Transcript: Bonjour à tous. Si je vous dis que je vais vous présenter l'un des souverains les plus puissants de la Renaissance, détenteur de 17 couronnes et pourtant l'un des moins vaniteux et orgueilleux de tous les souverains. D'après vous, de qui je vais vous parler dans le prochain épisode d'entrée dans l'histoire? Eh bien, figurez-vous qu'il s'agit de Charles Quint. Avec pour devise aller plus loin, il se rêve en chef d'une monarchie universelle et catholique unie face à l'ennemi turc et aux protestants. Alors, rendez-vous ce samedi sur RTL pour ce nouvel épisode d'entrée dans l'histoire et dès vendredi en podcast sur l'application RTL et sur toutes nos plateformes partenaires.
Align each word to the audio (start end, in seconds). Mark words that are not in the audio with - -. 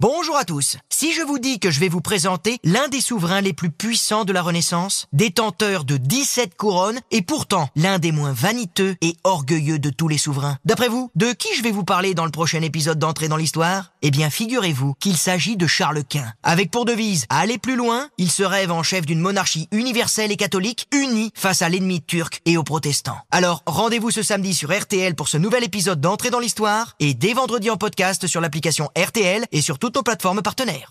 Bonjour 0.00 0.36
à 0.36 0.44
tous. 0.44 0.76
Si 0.88 1.12
je 1.12 1.22
vous 1.22 1.40
dis 1.40 1.58
que 1.58 1.72
je 1.72 1.80
vais 1.80 1.88
vous 1.88 2.00
présenter 2.00 2.60
l'un 2.62 2.86
des 2.86 3.00
souverains 3.00 3.40
les 3.40 3.52
plus 3.52 3.70
puissants 3.70 4.24
de 4.24 4.32
la 4.32 4.42
Renaissance, 4.42 5.08
détenteur 5.12 5.82
de 5.82 5.96
17 5.96 6.56
couronnes 6.56 7.00
et 7.10 7.20
pourtant 7.20 7.68
l'un 7.74 7.98
des 7.98 8.12
moins 8.12 8.30
vaniteux 8.30 8.94
et 9.00 9.16
orgueilleux 9.24 9.80
de 9.80 9.90
tous 9.90 10.06
les 10.06 10.16
souverains. 10.16 10.56
D'après 10.64 10.86
vous, 10.86 11.10
de 11.16 11.32
qui 11.32 11.48
je 11.56 11.64
vais 11.64 11.72
vous 11.72 11.82
parler 11.82 12.14
dans 12.14 12.26
le 12.26 12.30
prochain 12.30 12.62
épisode 12.62 13.00
d'entrée 13.00 13.26
dans 13.26 13.36
l'histoire? 13.36 13.90
Eh 14.02 14.12
bien, 14.12 14.30
figurez-vous 14.30 14.94
qu'il 15.00 15.16
s'agit 15.16 15.56
de 15.56 15.66
Charles 15.66 16.04
Quint. 16.04 16.32
Avec 16.44 16.70
pour 16.70 16.84
devise 16.84 17.26
aller 17.28 17.58
plus 17.58 17.74
loin, 17.74 18.08
il 18.18 18.30
se 18.30 18.44
rêve 18.44 18.70
en 18.70 18.84
chef 18.84 19.04
d'une 19.04 19.18
monarchie 19.18 19.66
universelle 19.72 20.30
et 20.30 20.36
catholique 20.36 20.86
unie 20.92 21.32
face 21.34 21.60
à 21.60 21.68
l'ennemi 21.68 22.02
turc 22.02 22.40
et 22.44 22.56
aux 22.56 22.62
protestants. 22.62 23.18
Alors, 23.32 23.64
rendez-vous 23.66 24.12
ce 24.12 24.22
samedi 24.22 24.54
sur 24.54 24.70
RTL 24.70 25.16
pour 25.16 25.26
ce 25.26 25.38
nouvel 25.38 25.64
épisode 25.64 26.00
d'entrée 26.00 26.30
dans 26.30 26.38
l'histoire 26.38 26.94
et 27.00 27.14
dès 27.14 27.32
vendredi 27.32 27.68
en 27.68 27.76
podcast 27.76 28.28
sur 28.28 28.40
l'application 28.40 28.90
RTL 28.96 29.44
et 29.50 29.60
sur 29.60 29.80
toutes 29.88 29.96
nos 29.96 30.02
plateformes 30.02 30.42
partenaires. 30.42 30.86